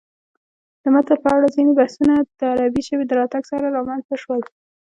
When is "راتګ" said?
3.19-3.43